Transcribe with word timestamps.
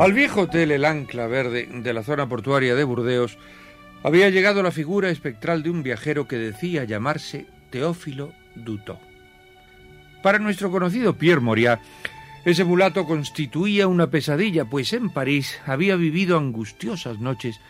Al 0.00 0.14
viejo 0.14 0.40
hotel 0.40 0.70
El 0.70 0.86
Ancla 0.86 1.26
Verde 1.26 1.68
de 1.70 1.92
la 1.92 2.02
zona 2.02 2.26
portuaria 2.26 2.74
de 2.74 2.84
Burdeos 2.84 3.36
había 4.02 4.30
llegado 4.30 4.62
la 4.62 4.70
figura 4.70 5.10
espectral 5.10 5.62
de 5.62 5.68
un 5.68 5.82
viajero 5.82 6.26
que 6.26 6.36
decía 6.36 6.84
llamarse 6.84 7.46
Teófilo 7.68 8.32
Dutó. 8.54 8.98
Para 10.22 10.38
nuestro 10.38 10.70
conocido 10.70 11.18
Pierre 11.18 11.42
Moriat, 11.42 11.82
ese 12.46 12.64
mulato 12.64 13.04
constituía 13.04 13.88
una 13.88 14.06
pesadilla, 14.06 14.64
pues 14.64 14.94
en 14.94 15.10
París 15.10 15.60
había 15.66 15.96
vivido 15.96 16.38
angustiosas 16.38 17.18
noches 17.18 17.60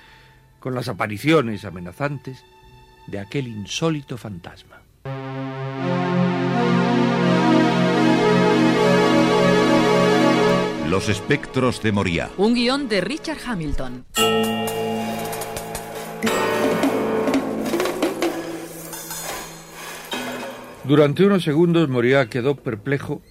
con 0.61 0.73
las 0.77 0.87
apariciones 0.87 1.65
amenazantes 1.65 2.45
de 3.09 3.19
aquel 3.19 3.49
insólito 3.49 4.17
fantasma. 4.17 4.83
Los 10.91 11.09
espectros 11.09 11.81
de 11.85 11.93
Moria. 11.93 12.33
Un 12.37 12.53
guion 12.53 12.89
de 12.89 13.01
Richard 13.01 13.39
Hamilton. 13.47 14.07
Durante 20.83 21.25
unos 21.25 21.45
segundos 21.45 21.89
Moriá 21.89 22.29
quedó 22.29 22.57
perplejo 22.57 23.23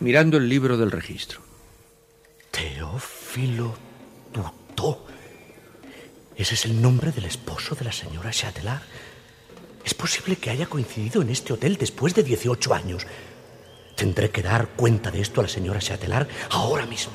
mirando 0.00 0.38
el 0.38 0.48
libro 0.48 0.78
del 0.78 0.90
registro. 0.90 1.42
Teófilo 2.50 3.74
Dutó. 4.32 5.04
Ese 6.34 6.54
es 6.54 6.64
el 6.64 6.80
nombre 6.80 7.12
del 7.12 7.26
esposo 7.26 7.74
de 7.74 7.84
la 7.84 7.92
señora 7.92 8.30
Chatelard. 8.30 8.80
Es 9.84 9.92
posible 9.92 10.36
que 10.36 10.48
haya 10.48 10.64
coincidido 10.64 11.20
en 11.20 11.28
este 11.28 11.52
hotel 11.52 11.76
después 11.76 12.14
de 12.14 12.22
18 12.22 12.72
años. 12.72 13.06
Tendré 14.02 14.30
que 14.30 14.42
dar 14.42 14.66
cuenta 14.66 15.12
de 15.12 15.20
esto 15.20 15.38
a 15.40 15.44
la 15.44 15.48
señora 15.48 15.78
Chatelard 15.78 16.26
ahora 16.50 16.86
mismo. 16.86 17.12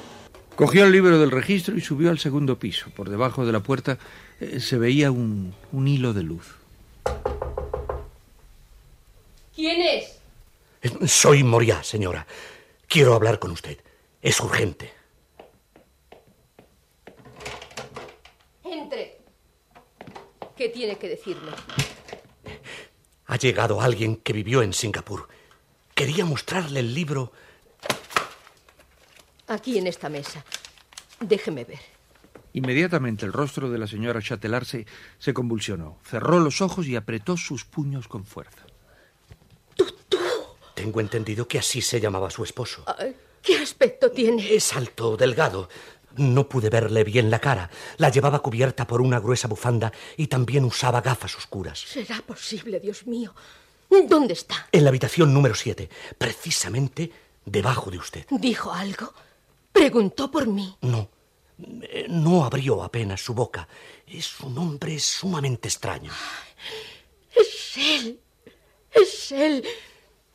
Cogió 0.56 0.86
el 0.86 0.94
libro 0.94 1.20
del 1.20 1.32
registro 1.32 1.76
y 1.76 1.82
subió 1.82 2.10
al 2.10 2.18
segundo 2.18 2.58
piso. 2.58 2.90
Por 2.92 3.10
debajo 3.10 3.46
de 3.46 3.52
la 3.52 3.60
puerta 3.60 3.98
eh, 4.40 4.62
se 4.62 4.78
veía 4.78 5.12
un, 5.12 5.54
un 5.74 5.88
hilo 5.90 6.14
de 6.14 6.24
luz. 6.24 6.56
¿Quién 9.54 9.82
es? 9.82 10.18
Eh, 10.82 11.08
Soy 11.10 11.44
Moria, 11.44 11.84
señora. 11.84 12.26
Quiero 12.88 13.16
hablar 13.16 13.38
con 13.38 13.52
usted. 13.52 13.78
Es 14.22 14.40
urgente. 14.40 14.94
Entre. 18.64 19.18
¿Qué 20.56 20.70
tiene 20.70 20.98
que 20.98 21.10
decirme? 21.10 21.52
Ha 23.26 23.36
llegado 23.36 23.82
alguien 23.82 24.16
que 24.16 24.32
vivió 24.32 24.62
en 24.62 24.72
Singapur. 24.72 25.28
Quería 25.98 26.26
mostrarle 26.26 26.82
el 26.82 26.94
libro. 26.94 27.32
Aquí 29.48 29.80
en 29.80 29.88
esta 29.88 30.10
mesa. 30.10 30.46
Déjeme 31.20 31.66
ver. 31.66 31.80
Inmediatamente 32.54 33.26
el 33.26 33.34
rostro 33.34 33.72
de 33.72 33.80
la 33.80 33.88
señora 33.88 34.22
Chatelard 34.22 34.64
se, 34.64 34.86
se 35.18 35.34
convulsionó, 35.34 35.98
cerró 36.04 36.40
los 36.40 36.62
ojos 36.62 36.86
y 36.86 36.96
apretó 36.96 37.36
sus 37.36 37.66
puños 37.66 38.08
con 38.08 38.26
fuerza. 38.26 38.64
Tengo 40.76 41.02
entendido 41.02 41.48
que 41.48 41.58
así 41.58 41.82
se 41.82 42.00
llamaba 42.00 42.30
su 42.30 42.44
esposo. 42.44 42.86
¿Qué 43.42 43.58
aspecto 43.58 44.12
tiene? 44.12 44.54
Es 44.54 44.76
alto, 44.76 45.18
delgado. 45.18 45.68
No 46.16 46.48
pude 46.48 46.70
verle 46.70 47.04
bien 47.04 47.32
la 47.32 47.40
cara. 47.40 47.72
La 47.98 48.10
llevaba 48.10 48.44
cubierta 48.44 48.86
por 48.86 49.02
una 49.02 49.20
gruesa 49.20 49.48
bufanda 49.48 49.92
y 50.16 50.28
también 50.28 50.64
usaba 50.64 51.02
gafas 51.02 51.36
oscuras. 51.36 51.80
¿Será 51.80 52.22
posible, 52.22 52.80
Dios 52.80 53.08
mío? 53.08 53.34
¿Dónde 53.90 54.34
está? 54.34 54.68
En 54.72 54.84
la 54.84 54.90
habitación 54.90 55.34
número 55.34 55.56
7, 55.56 55.90
precisamente 56.18 57.12
debajo 57.46 57.90
de 57.90 57.98
usted. 57.98 58.26
¿Dijo 58.30 58.72
algo? 58.72 59.14
¿Preguntó 59.72 60.30
por 60.30 60.48
mí? 60.48 60.76
No, 60.82 61.10
eh, 61.84 62.06
no 62.10 62.46
abrió 62.46 62.84
apenas 62.84 63.22
su 63.22 63.34
boca. 63.34 63.68
Es 64.06 64.40
un 64.42 64.58
hombre 64.58 65.00
sumamente 65.00 65.68
extraño. 65.68 66.12
Es 67.36 67.78
él. 67.78 68.20
Es 68.92 69.32
él. 69.32 69.64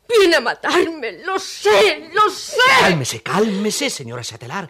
Viene 0.07 0.35
a 0.35 0.41
matarme. 0.41 1.23
Lo 1.23 1.39
sé, 1.39 2.09
lo 2.13 2.29
sé. 2.29 2.57
Cálmese, 2.79 3.21
cálmese, 3.21 3.89
señora 3.89 4.23
Satelar. 4.23 4.69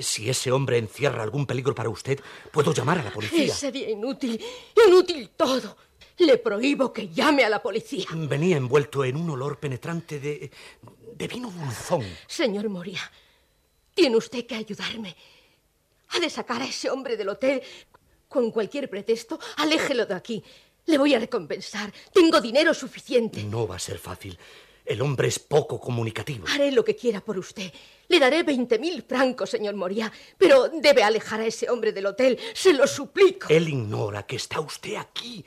Si 0.00 0.28
ese 0.30 0.52
hombre 0.52 0.78
encierra 0.78 1.22
algún 1.22 1.46
peligro 1.46 1.74
para 1.74 1.88
usted, 1.88 2.20
puedo 2.52 2.72
llamar 2.72 2.98
a 2.98 3.04
la 3.04 3.10
policía. 3.10 3.54
Sería 3.54 3.90
inútil. 3.90 4.42
Inútil 4.86 5.30
todo. 5.36 5.76
Le 6.20 6.36
prohíbo 6.36 6.92
que 6.92 7.08
llame 7.08 7.44
a 7.44 7.48
la 7.48 7.62
policía. 7.62 8.06
Venía 8.12 8.58
envuelto 8.58 9.02
en 9.06 9.16
un 9.16 9.30
olor 9.30 9.58
penetrante 9.58 10.20
de. 10.20 10.50
de 11.14 11.28
vino 11.28 11.50
dulzón. 11.50 12.04
Señor 12.26 12.68
Moria, 12.68 13.00
tiene 13.94 14.16
usted 14.18 14.46
que 14.46 14.54
ayudarme. 14.54 15.16
Ha 16.10 16.20
de 16.20 16.28
sacar 16.28 16.60
a 16.60 16.66
ese 16.66 16.90
hombre 16.90 17.16
del 17.16 17.30
hotel. 17.30 17.62
Con 18.28 18.50
cualquier 18.50 18.90
pretexto, 18.90 19.40
aléjelo 19.56 20.04
de 20.04 20.14
aquí. 20.14 20.44
Le 20.84 20.98
voy 20.98 21.14
a 21.14 21.18
recompensar. 21.18 21.90
Tengo 22.12 22.38
dinero 22.38 22.74
suficiente. 22.74 23.42
No 23.42 23.66
va 23.66 23.76
a 23.76 23.78
ser 23.78 23.98
fácil. 23.98 24.38
El 24.84 25.00
hombre 25.00 25.28
es 25.28 25.38
poco 25.38 25.80
comunicativo. 25.80 26.46
Haré 26.48 26.70
lo 26.70 26.84
que 26.84 26.96
quiera 26.96 27.22
por 27.22 27.38
usted. 27.38 27.72
Le 28.08 28.18
daré 28.18 28.42
veinte 28.42 28.78
mil 28.78 29.02
francos, 29.02 29.48
señor 29.48 29.74
Moria. 29.74 30.12
Pero 30.36 30.68
debe 30.68 31.02
alejar 31.02 31.40
a 31.40 31.46
ese 31.46 31.70
hombre 31.70 31.92
del 31.92 32.04
hotel. 32.06 32.38
Se 32.52 32.74
lo 32.74 32.86
suplico. 32.86 33.48
Él 33.48 33.70
ignora 33.70 34.26
que 34.26 34.36
está 34.36 34.60
usted 34.60 34.96
aquí. 34.96 35.44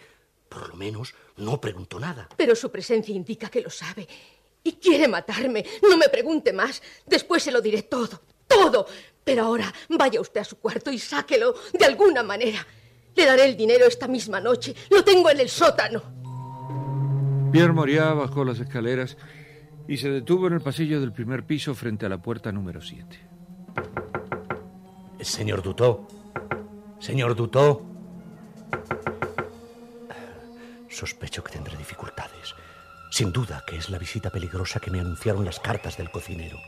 Por 0.53 0.69
lo 0.69 0.75
menos 0.75 1.15
no 1.37 1.59
preguntó 1.59 1.99
nada. 1.99 2.29
Pero 2.37 2.55
su 2.55 2.71
presencia 2.71 3.13
indica 3.13 3.49
que 3.49 3.61
lo 3.61 3.71
sabe. 3.71 4.07
Y 4.63 4.73
quiere 4.73 5.07
matarme. 5.07 5.65
No 5.81 5.97
me 5.97 6.09
pregunte 6.09 6.53
más. 6.53 6.81
Después 7.07 7.41
se 7.41 7.51
lo 7.51 7.59
diré 7.59 7.83
todo. 7.83 8.21
Todo. 8.47 8.85
Pero 9.23 9.45
ahora 9.45 9.73
vaya 9.89 10.21
usted 10.21 10.41
a 10.41 10.43
su 10.43 10.59
cuarto 10.59 10.91
y 10.91 10.99
sáquelo 10.99 11.55
de 11.73 11.85
alguna 11.85 12.21
manera. 12.21 12.65
Le 13.15 13.25
daré 13.25 13.45
el 13.45 13.57
dinero 13.57 13.85
esta 13.85 14.07
misma 14.07 14.39
noche. 14.39 14.75
Lo 14.91 15.03
tengo 15.03 15.31
en 15.31 15.39
el 15.39 15.49
sótano. 15.49 16.03
Pierre 17.51 17.73
Moriá 17.73 18.13
bajó 18.13 18.45
las 18.45 18.59
escaleras 18.59 19.17
y 19.87 19.97
se 19.97 20.09
detuvo 20.09 20.47
en 20.47 20.53
el 20.53 20.61
pasillo 20.61 21.01
del 21.01 21.13
primer 21.13 21.45
piso 21.45 21.73
frente 21.73 22.05
a 22.05 22.09
la 22.09 22.21
puerta 22.21 22.51
número 22.51 22.81
7. 22.81 23.19
Señor 25.21 25.63
Dutó. 25.63 26.07
Señor 26.99 27.35
Dutó. 27.35 27.85
Sospecho 30.93 31.43
que 31.43 31.51
tendré 31.51 31.75
dificultades. 31.75 32.55
Sin 33.09 33.31
duda 33.31 33.63
que 33.65 33.77
es 33.77 33.89
la 33.89 33.97
visita 33.97 34.29
peligrosa 34.29 34.79
que 34.79 34.91
me 34.91 34.99
anunciaron 34.99 35.43
las 35.43 35.59
cartas 35.59 35.97
del 35.97 36.11
cocinero. 36.11 36.59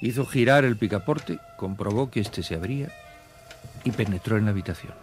Hizo 0.00 0.26
girar 0.26 0.64
el 0.64 0.76
picaporte, 0.76 1.38
comprobó 1.56 2.10
que 2.10 2.20
éste 2.20 2.42
se 2.42 2.54
abría 2.54 2.88
y 3.84 3.90
penetró 3.90 4.36
en 4.36 4.46
la 4.46 4.50
habitación. 4.50 4.94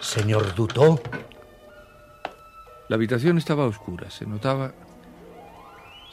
Señor 0.00 0.54
Dutó. 0.54 1.00
La 2.88 2.96
habitación 2.96 3.38
estaba 3.38 3.66
oscura, 3.66 4.10
se 4.10 4.26
notaba 4.26 4.72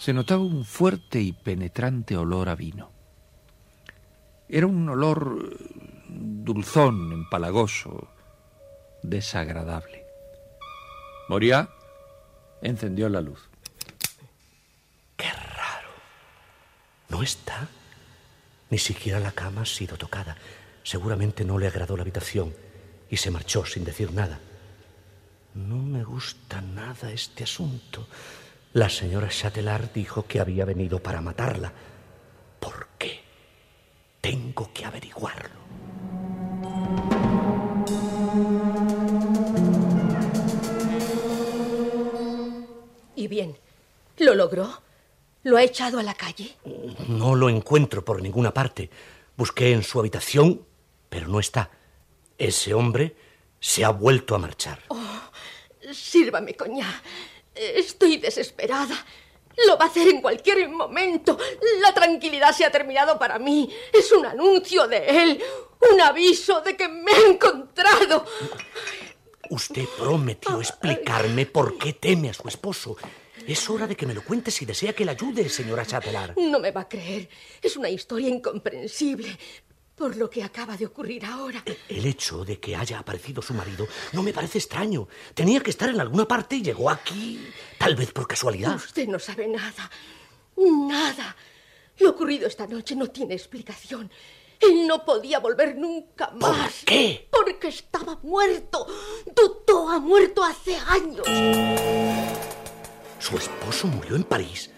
se 0.02 0.14
notaba 0.14 0.42
un 0.42 0.66
fuerte 0.66 1.22
y 1.22 1.32
penetrante 1.32 2.18
olor 2.18 2.50
a 2.50 2.56
vino. 2.56 2.90
Era 4.50 4.66
un 4.66 4.90
olor 4.90 5.56
dulzón, 6.22 7.12
empalagoso, 7.12 8.08
desagradable. 9.02 10.06
Moria 11.28 11.70
encendió 12.62 13.10
la 13.10 13.22
luz. 13.22 13.50
Qué 15.18 15.30
raro. 15.30 15.90
No 17.10 17.24
está. 17.24 17.68
Ni 18.70 18.78
siquiera 18.78 19.20
la 19.20 19.32
cama 19.32 19.62
ha 19.62 19.66
sido 19.66 19.98
tocada. 19.98 20.38
Seguramente 20.84 21.44
no 21.44 21.58
le 21.58 21.68
agradó 21.68 21.96
la 21.96 22.04
habitación 22.04 22.54
y 23.10 23.18
se 23.18 23.32
marchó 23.32 23.66
sin 23.66 23.84
decir 23.84 24.14
nada. 24.14 24.40
No 25.54 25.78
me 25.78 26.04
gusta 26.04 26.62
nada 26.62 27.12
este 27.12 27.44
asunto. 27.44 28.08
La 28.74 28.90
señora 28.90 29.28
Chatelard 29.28 29.92
dijo 29.92 30.26
que 30.26 30.40
había 30.40 30.64
venido 30.64 31.00
para 31.00 31.20
matarla. 31.20 31.74
¿Por 32.60 32.88
qué? 32.98 33.22
Tengo 34.22 34.72
que 34.74 34.86
averiguarlo. 34.86 35.61
¿Y 43.22 43.28
bien? 43.28 43.56
¿Lo 44.18 44.34
logró? 44.34 44.82
¿Lo 45.44 45.58
ha 45.58 45.62
echado 45.62 46.00
a 46.00 46.04
la 46.04 46.16
calle? 46.16 46.58
No 47.08 47.36
lo 47.36 47.50
encuentro 47.50 48.04
por 48.04 48.20
ninguna 48.20 48.52
parte. 48.52 48.90
Busqué 49.38 49.74
en 49.74 49.84
su 49.84 50.00
habitación, 50.00 50.66
pero 51.08 51.28
no 51.28 51.40
está. 51.40 51.70
Ese 52.36 52.74
hombre 52.74 53.16
se 53.60 53.86
ha 53.86 53.90
vuelto 53.90 54.34
a 54.34 54.40
marchar. 54.40 54.80
Oh, 54.88 55.22
sírvame, 55.94 56.56
coña. 56.56 57.00
Estoy 57.54 58.18
desesperada. 58.18 59.06
Lo 59.68 59.78
va 59.78 59.86
a 59.86 59.90
hacer 59.90 60.08
en 60.08 60.20
cualquier 60.20 60.68
momento. 60.68 61.38
La 61.80 61.94
tranquilidad 61.94 62.54
se 62.54 62.66
ha 62.66 62.72
terminado 62.72 63.20
para 63.20 63.38
mí. 63.38 63.72
Es 63.94 64.12
un 64.12 64.26
anuncio 64.26 64.88
de 64.88 65.06
él. 65.22 65.44
Un 65.94 66.02
aviso 66.02 66.62
de 66.62 66.76
que 66.76 66.88
me 66.88 67.12
ha 67.12 67.28
encontrado. 67.28 68.26
Usted 69.52 69.86
prometió 69.98 70.62
explicarme 70.62 71.46
por 71.46 71.78
qué 71.78 71.92
teme 71.92 72.30
a 72.30 72.34
su 72.34 72.48
esposo. 72.48 72.96
Es 73.46 73.70
hora 73.70 73.86
de 73.86 73.98
que 73.98 74.06
me 74.06 74.14
lo 74.14 74.24
cuente 74.24 74.50
si 74.50 74.66
desea 74.66 74.94
que 74.94 75.04
le 75.04 75.12
ayude, 75.12 75.50
señora 75.50 75.86
Chatelard. 75.86 76.38
No 76.38 76.58
me 76.58 76.72
va 76.72 76.82
a 76.82 76.88
creer. 76.88 77.28
Es 77.62 77.76
una 77.76 77.90
historia 77.90 78.30
incomprensible 78.30 79.38
por 79.94 80.16
lo 80.16 80.30
que 80.30 80.42
acaba 80.42 80.78
de 80.78 80.86
ocurrir 80.86 81.26
ahora. 81.26 81.66
El 81.90 82.06
hecho 82.06 82.46
de 82.46 82.62
que 82.62 82.78
haya 82.78 83.00
aparecido 83.00 83.42
su 83.42 83.54
marido 83.54 83.90
no 84.14 84.24
me 84.24 84.32
parece 84.32 84.60
extraño. 84.60 85.10
Tenía 85.34 85.60
que 85.60 85.72
estar 85.72 85.90
en 85.90 86.00
alguna 86.00 86.26
parte 86.26 86.56
y 86.56 86.62
llegó 86.62 86.90
aquí, 86.90 87.46
tal 87.78 87.98
vez 87.98 88.14
por 88.14 88.28
casualidad. 88.28 88.76
Usted 88.76 89.10
no 89.10 89.20
sabe 89.20 89.50
nada. 89.50 89.92
Nada. 90.56 91.36
Lo 92.00 92.12
ocurrido 92.12 92.48
esta 92.48 92.68
noche 92.68 92.96
no 92.96 93.08
tiene 93.08 93.34
explicación. 93.34 94.10
Él 94.62 94.88
no 94.88 95.04
podía 95.04 95.40
volver 95.40 95.76
nunca 95.76 96.32
más. 96.32 96.72
¿Por 96.74 96.86
qué? 96.86 97.28
Porque 97.32 97.70
estaba 97.70 98.18
muerto. 98.22 98.86
Dutó 99.36 99.90
ha 99.90 100.00
muerto 100.00 100.44
hace 100.44 100.76
años. 100.76 101.26
Su 103.20 103.38
esposo 103.38 103.88
murió 103.88 104.16
en 104.16 104.24
París. 104.24 104.70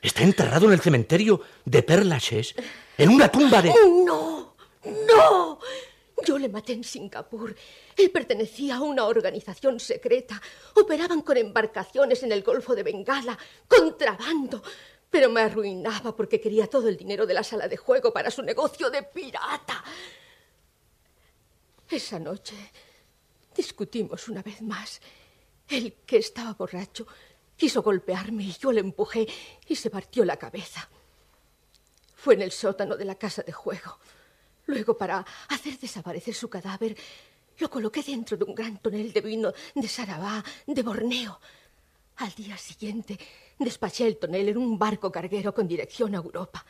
Está 0.00 0.22
enterrado 0.22 0.66
en 0.66 0.72
el 0.72 0.80
cementerio 0.80 1.40
de 1.64 1.82
Père 1.82 2.04
Lachaise, 2.04 2.54
en 2.96 3.10
una 3.10 3.30
tumba 3.30 3.60
de... 3.60 3.74
¡No! 4.04 4.54
¡No! 4.84 5.58
Yo 6.24 6.38
le 6.38 6.48
maté 6.48 6.72
en 6.72 6.84
Singapur. 6.84 7.54
Él 7.96 8.10
pertenecía 8.10 8.76
a 8.76 8.80
una 8.80 9.06
organización 9.06 9.80
secreta. 9.80 10.40
Operaban 10.74 11.22
con 11.22 11.36
embarcaciones 11.36 12.22
en 12.22 12.32
el 12.32 12.42
Golfo 12.42 12.74
de 12.74 12.82
Bengala, 12.82 13.38
contrabando. 13.66 14.62
Pero 15.10 15.30
me 15.30 15.40
arruinaba 15.40 16.14
porque 16.14 16.40
quería 16.40 16.66
todo 16.66 16.88
el 16.88 16.96
dinero 16.96 17.26
de 17.26 17.34
la 17.34 17.42
sala 17.42 17.68
de 17.68 17.76
juego 17.76 18.12
para 18.12 18.30
su 18.30 18.42
negocio 18.42 18.90
de 18.90 19.02
pirata. 19.02 19.82
Esa 21.88 22.18
noche 22.18 22.54
discutimos 23.54 24.28
una 24.28 24.42
vez 24.42 24.60
más. 24.60 25.00
Él, 25.68 25.96
que 26.06 26.18
estaba 26.18 26.52
borracho, 26.52 27.06
quiso 27.56 27.82
golpearme 27.82 28.44
y 28.44 28.52
yo 28.52 28.72
le 28.72 28.80
empujé 28.80 29.26
y 29.66 29.74
se 29.74 29.90
partió 29.90 30.24
la 30.24 30.36
cabeza. 30.36 30.88
Fue 32.14 32.34
en 32.34 32.42
el 32.42 32.52
sótano 32.52 32.96
de 32.96 33.04
la 33.04 33.14
casa 33.14 33.42
de 33.42 33.52
juego. 33.52 33.98
Luego, 34.66 34.96
para 34.98 35.24
hacer 35.48 35.78
desaparecer 35.78 36.34
su 36.34 36.50
cadáver, 36.50 36.96
lo 37.58 37.70
coloqué 37.70 38.02
dentro 38.02 38.36
de 38.36 38.44
un 38.44 38.54
gran 38.54 38.78
tonel 38.78 39.12
de 39.12 39.20
vino 39.20 39.52
de 39.74 39.88
Sarabá, 39.88 40.44
de 40.66 40.82
Borneo. 40.82 41.40
Al 42.16 42.34
día 42.34 42.56
siguiente, 42.56 43.18
despaché 43.58 44.06
el 44.06 44.18
tonel 44.18 44.48
en 44.50 44.58
un 44.58 44.78
barco 44.78 45.10
carguero 45.10 45.54
con 45.54 45.68
dirección 45.68 46.14
a 46.14 46.18
Europa. 46.18 46.64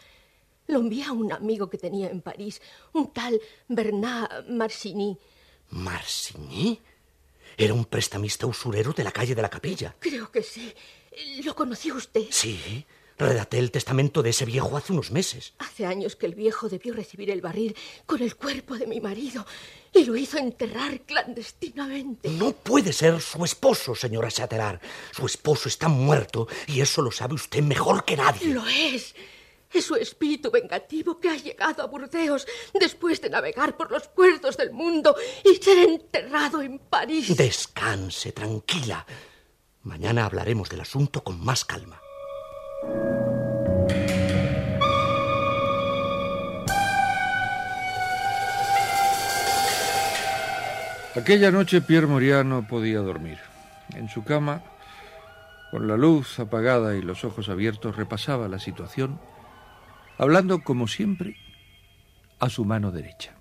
Lo 0.67 0.81
envié 0.81 1.05
a 1.05 1.13
un 1.13 1.33
amigo 1.33 1.71
que 1.71 1.79
tenía 1.79 2.11
en 2.11 2.21
París, 2.21 2.61
un 2.93 3.13
tal 3.13 3.41
Bernard 3.69 4.49
Marcigny. 4.49 5.19
¿Marcigny? 5.71 6.81
Era 7.57 7.75
un 7.75 7.87
prestamista 7.87 8.47
usurero 8.47 8.93
de 8.93 9.05
la 9.05 9.11
calle 9.11 9.35
de 9.35 9.43
la 9.43 9.51
capilla. 9.51 9.97
Creo 9.99 10.31
que 10.31 10.43
sí. 10.43 10.73
¿Lo 11.45 11.55
conoció 11.55 11.95
usted? 11.97 12.27
Sí. 12.31 12.87
Redacté 13.19 13.59
el 13.59 13.73
testamento 13.73 14.23
de 14.23 14.31
ese 14.31 14.45
viejo 14.45 14.77
hace 14.77 14.93
unos 14.93 15.11
meses. 15.11 15.53
Hace 15.59 15.85
años 15.85 16.15
que 16.15 16.27
el 16.27 16.37
viejo 16.37 16.69
debió 16.69 16.95
recibir 16.95 17.31
el 17.31 17.41
barril 17.41 17.77
con 18.07 18.23
el 18.23 18.37
cuerpo 18.37 18.77
de 18.77 18.87
mi 18.87 19.01
marido 19.01 19.45
y 19.93 20.05
lo 20.05 20.17
hizo 20.17 20.39
enterrar 20.39 21.01
clandestinamente. 21.01 22.29
No 22.29 22.53
puede 22.53 22.93
ser 22.93 23.21
su 23.21 23.45
esposo, 23.45 23.97
señora 23.97 24.31
Chatterard. 24.31 24.81
Su 25.11 25.27
esposo 25.27 25.69
está 25.69 25.89
muerto 25.89 26.47
y 26.69 26.81
eso 26.81 27.03
lo 27.03 27.11
sabe 27.11 27.35
usted 27.35 27.61
mejor 27.61 28.05
que 28.05 28.17
nadie. 28.17 28.55
Lo 28.55 28.67
es. 28.69 29.17
Es 29.73 29.85
su 29.85 29.97
espíritu 29.97 30.51
vengativo 30.51 31.19
que 31.19 31.29
ha 31.29 31.37
llegado 31.37 31.83
a 31.83 31.87
Burdeos 31.87 32.47
después 32.73 33.21
de 33.21 33.31
navegar 33.31 33.77
por 33.77 33.91
los 33.91 34.07
puertos 34.09 34.57
del 34.57 34.71
mundo 34.71 35.15
y 35.45 35.57
ser 35.57 35.79
enterrado 35.79 36.63
en 36.63 36.79
París. 36.79 37.37
Descanse, 37.37 38.33
tranquila. 38.33 39.05
Mañana 39.83 40.25
hablaremos 40.25 40.69
del 40.69 40.81
asunto 40.81 41.23
con 41.23 41.45
más 41.45 41.65
calma. 41.65 42.01
Aquella 51.19 51.51
noche 51.51 51.81
Pierre 51.81 52.07
Moria 52.07 52.45
no 52.45 52.67
podía 52.69 53.01
dormir. 53.01 53.39
En 53.97 54.09
su 54.09 54.23
cama, 54.23 54.63
con 55.73 55.89
la 55.89 55.97
luz 55.97 56.39
apagada 56.39 56.95
y 56.95 57.03
los 57.03 57.25
ojos 57.25 57.49
abiertos, 57.49 57.97
repasaba 57.97 58.47
la 58.47 58.61
situación, 58.61 59.21
hablando 60.17 60.63
como 60.63 60.87
siempre 60.87 61.37
a 62.39 62.49
su 62.49 62.65
mano 62.65 62.93
derecha. 62.93 63.35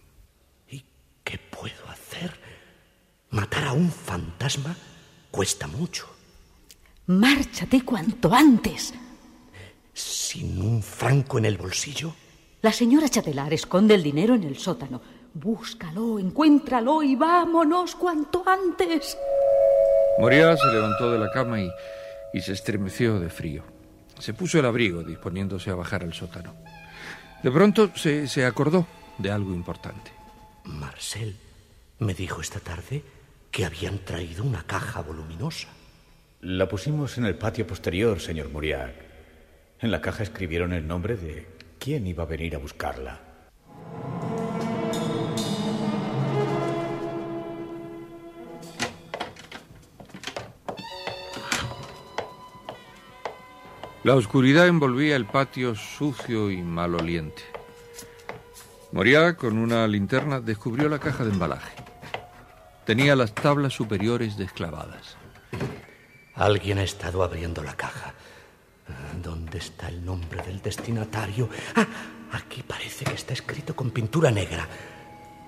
¿Y 0.67 0.85
qué 1.23 1.37
puedo 1.37 1.87
hacer? 1.87 2.39
Matar 3.29 3.65
a 3.65 3.73
un 3.73 3.91
fantasma 3.91 4.75
cuesta 5.29 5.67
mucho. 5.67 6.07
Márchate 7.05 7.85
cuanto 7.85 8.33
antes. 8.33 8.93
¿Sin 9.97 10.61
un 10.61 10.83
franco 10.83 11.39
en 11.39 11.45
el 11.45 11.57
bolsillo? 11.57 12.13
La 12.61 12.71
señora 12.71 13.09
Chatelar 13.09 13.51
esconde 13.51 13.95
el 13.95 14.03
dinero 14.03 14.35
en 14.35 14.43
el 14.43 14.55
sótano. 14.55 15.01
Búscalo, 15.33 16.19
encuéntralo 16.19 17.01
y 17.01 17.15
vámonos 17.15 17.95
cuanto 17.95 18.43
antes. 18.45 19.17
Moria 20.19 20.55
se 20.55 20.67
levantó 20.67 21.11
de 21.11 21.17
la 21.17 21.31
cama 21.31 21.61
y, 21.61 21.71
y 22.31 22.41
se 22.41 22.53
estremeció 22.53 23.19
de 23.19 23.29
frío. 23.29 23.63
Se 24.19 24.35
puso 24.35 24.59
el 24.59 24.67
abrigo, 24.67 25.01
disponiéndose 25.01 25.71
a 25.71 25.75
bajar 25.75 26.03
al 26.03 26.13
sótano. 26.13 26.53
De 27.41 27.49
pronto 27.49 27.89
se, 27.95 28.27
se 28.27 28.45
acordó 28.45 28.85
de 29.17 29.31
algo 29.31 29.51
importante. 29.51 30.11
Marcel 30.65 31.35
me 31.97 32.13
dijo 32.13 32.39
esta 32.41 32.59
tarde 32.59 33.01
que 33.49 33.65
habían 33.65 33.97
traído 34.05 34.43
una 34.43 34.61
caja 34.61 35.01
voluminosa. 35.01 35.69
La 36.41 36.69
pusimos 36.69 37.17
en 37.17 37.25
el 37.25 37.35
patio 37.35 37.65
posterior, 37.65 38.19
señor 38.19 38.49
Muriac. 38.49 39.07
En 39.79 39.91
la 39.91 40.01
caja 40.01 40.23
escribieron 40.23 40.73
el 40.73 40.87
nombre 40.87 41.17
de 41.17 41.47
quién 41.77 42.07
iba 42.07 42.23
a 42.23 42.25
venir 42.25 42.55
a 42.55 42.57
buscarla. 42.57 43.19
La 54.03 54.15
oscuridad 54.15 54.67
envolvía 54.67 55.15
el 55.15 55.25
patio 55.25 55.75
sucio 55.75 56.49
y 56.49 56.63
maloliente. 56.63 57.43
Moria, 58.91 59.35
con 59.35 59.59
una 59.59 59.85
linterna, 59.87 60.39
descubrió 60.39 60.89
la 60.89 60.97
caja 60.97 61.23
de 61.23 61.31
embalaje. 61.31 61.75
Tenía 62.85 63.15
las 63.15 63.35
tablas 63.35 63.73
superiores 63.73 64.37
desclavadas. 64.37 65.17
Alguien 66.33 66.79
ha 66.79 66.83
estado 66.83 67.21
abriendo 67.21 67.63
la 67.63 67.75
caja. 67.75 68.13
¿Dónde 69.21 69.57
está 69.57 69.89
el 69.89 70.03
nombre 70.03 70.41
del 70.43 70.61
destinatario? 70.61 71.49
Ah, 71.75 71.87
aquí 72.31 72.63
parece 72.63 73.05
que 73.05 73.13
está 73.13 73.33
escrito 73.33 73.75
con 73.75 73.91
pintura 73.91 74.31
negra. 74.31 74.67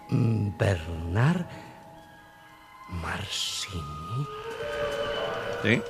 Mm, 0.09 0.57
Bernard 0.57 1.45
Marcini. 2.89 4.27
¿Sí? 5.63 5.81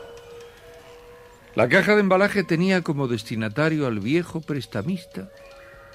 La 1.56 1.68
caja 1.68 1.96
de 1.96 2.02
embalaje 2.02 2.44
tenía 2.44 2.82
como 2.84 3.08
destinatario 3.08 3.88
al 3.88 4.00
viejo 4.00 4.42
prestamista 4.42 5.30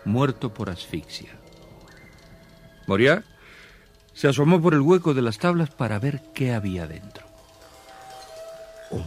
muerto 0.05 0.53
por 0.53 0.71
asfixia. 0.71 1.31
Moria 2.87 3.25
se 4.13 4.29
asomó 4.29 4.61
por 4.61 4.75
el 4.75 4.81
hueco 4.81 5.15
de 5.15 5.23
las 5.23 5.39
tablas 5.39 5.71
para 5.71 5.99
ver 5.99 6.23
qué 6.35 6.53
había 6.53 6.87
dentro. 6.87 7.27
Un 8.91 9.05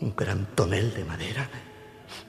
gran 0.00 0.46
tonel 0.54 0.94
de 0.94 1.04
madera. 1.04 1.48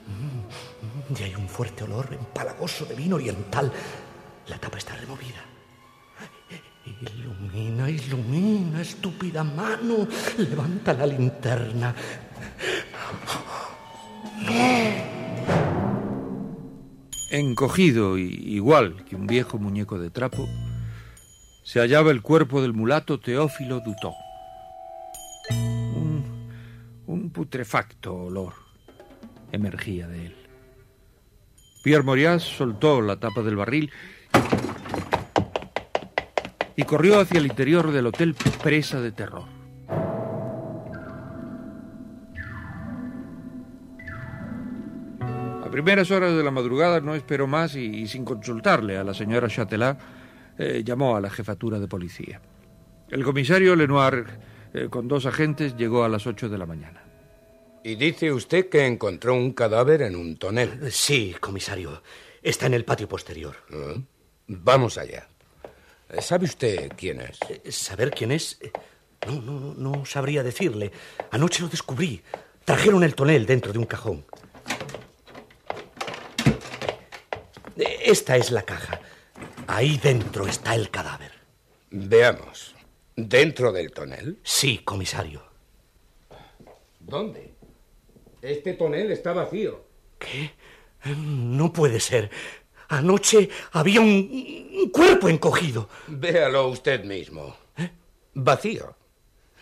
Mm, 0.08 1.16
y 1.20 1.24
hay 1.24 1.36
un 1.36 1.48
fuerte 1.48 1.84
olor 1.84 2.14
empalagoso 2.14 2.86
de 2.86 2.96
vino 2.96 3.16
oriental. 3.16 3.72
La 4.48 4.58
tapa 4.58 4.78
está 4.78 4.96
removida. 4.96 5.42
Ilumina, 7.02 7.90
ilumina, 7.90 8.82
estúpida 8.82 9.44
mano. 9.44 10.08
Levanta 10.38 10.94
la 10.94 11.06
linterna. 11.06 11.96
Encogido 17.30 18.18
y 18.18 18.24
igual 18.24 19.06
que 19.06 19.16
un 19.16 19.28
viejo 19.28 19.58
muñeco 19.58 19.98
de 20.00 20.10
trapo, 20.10 20.50
se 21.64 21.80
hallaba 21.80 22.12
el 22.12 22.22
cuerpo 22.22 22.62
del 22.62 22.74
mulato 22.74 23.20
Teófilo 23.20 23.80
Dutó. 23.80 24.14
Putrefacto 27.42 28.14
olor 28.14 28.54
emergía 29.52 30.08
de 30.08 30.28
él. 30.28 30.36
Pierre 31.84 32.04
Morias 32.04 32.44
soltó 32.44 33.02
la 33.02 33.20
tapa 33.20 33.42
del 33.42 33.56
barril 33.56 33.92
y 36.76 36.84
corrió 36.84 37.20
hacia 37.20 37.40
el 37.40 37.48
interior 37.48 37.92
del 37.92 38.06
hotel 38.06 38.36
presa 38.62 39.02
de 39.02 39.12
terror. 39.12 39.46
A 45.66 45.70
primeras 45.72 46.12
horas 46.12 46.36
de 46.36 46.44
la 46.44 46.52
madrugada 46.52 47.02
no 47.02 47.16
esperó 47.16 47.48
más 47.48 47.76
y, 47.76 48.08
sin 48.08 48.24
consultarle 48.24 49.00
a 49.00 49.04
la 49.04 49.16
señora 49.16 49.48
Chatelat, 49.48 50.00
eh, 50.60 50.84
llamó 50.86 51.16
a 51.16 51.22
la 51.22 51.32
jefatura 51.32 51.80
de 51.80 51.88
policía. 51.88 52.40
El 53.10 53.24
comisario 53.24 53.76
Lenoir, 53.76 54.28
eh, 54.76 54.90
con 54.92 55.08
dos 55.08 55.26
agentes, 55.26 55.76
llegó 55.76 56.04
a 56.04 56.10
las 56.10 56.28
ocho 56.28 56.48
de 56.48 56.60
la 56.60 56.68
mañana. 56.68 57.02
Y 57.84 57.96
dice 57.96 58.32
usted 58.32 58.70
que 58.70 58.86
encontró 58.86 59.34
un 59.34 59.54
cadáver 59.54 60.04
en 60.04 60.16
un 60.16 60.38
tonel. 60.38 60.92
Sí, 60.92 61.36
comisario. 61.40 62.04
Está 62.44 62.68
en 62.68 62.76
el 62.76 62.86
patio 62.86 63.08
posterior. 63.08 63.56
Ah, 63.72 63.96
Vamos 64.48 64.98
allá. 64.98 65.28
¿Sabe 66.20 66.46
usted 66.46 66.92
quién 66.98 67.22
es? 67.22 67.40
Eh, 67.50 67.72
¿Saber 67.72 68.12
quién 68.12 68.32
es? 68.32 68.58
Eh, 68.62 68.72
No, 69.28 69.42
no, 69.42 69.74
no, 69.76 70.06
sabría 70.06 70.44
decirle. 70.44 70.92
Anoche 71.32 71.62
lo 71.64 71.70
descubrí. 71.70 72.22
Trajeron 72.66 73.04
el 73.04 73.16
tonel 73.16 73.46
dentro 73.46 73.72
de 73.72 73.80
un 73.80 73.86
cajón. 73.86 74.26
Eh, 77.78 78.00
Esta 78.06 78.36
es 78.38 78.52
la 78.52 78.64
caja. 78.64 79.00
Ahí 79.68 79.98
dentro 79.98 80.48
está 80.48 80.76
el 80.76 80.90
cadáver. 80.90 81.32
Veamos. 81.92 82.76
¿Dentro 83.16 83.72
del 83.72 83.92
tonel? 83.92 84.40
Sí, 84.44 84.80
comisario. 84.80 85.44
¿Dónde? 87.00 87.54
Este 88.42 88.74
tonel 88.74 89.12
está 89.12 89.34
vacío. 89.34 89.84
¿Qué? 90.18 90.52
No 91.16 91.72
puede 91.72 92.00
ser. 92.00 92.30
Anoche 92.90 93.50
había 93.72 94.02
un, 94.02 94.70
un 94.84 94.90
cuerpo 94.90 95.30
encogido. 95.30 95.90
Véalo 96.08 96.68
usted 96.68 97.04
mismo. 97.04 97.56
Vacío. 98.34 98.96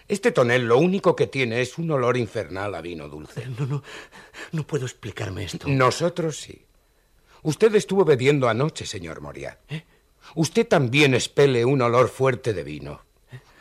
Este 0.08 0.32
tonel 0.32 0.66
lo 0.66 0.80
único 0.80 1.16
que 1.16 1.28
tiene 1.28 1.62
es 1.62 1.78
un 1.78 1.92
olor 1.92 2.18
infernal 2.18 2.74
a 2.74 2.82
vino 2.82 3.08
dulce. 3.08 3.46
No, 3.60 3.66
no, 3.68 3.84
no 4.52 4.66
puedo 4.66 4.86
explicarme 4.86 5.44
esto. 5.44 5.68
Nosotros 5.68 6.38
sí. 6.38 6.66
Usted 7.44 7.74
estuvo 7.76 8.04
bebiendo 8.04 8.50
anoche, 8.50 8.86
señor 8.86 9.22
Moria. 9.22 9.60
Usted 10.36 10.68
también 10.68 11.14
expele 11.14 11.64
un 11.64 11.82
olor 11.82 12.10
fuerte 12.10 12.54
de 12.54 12.64
vino. 12.64 13.02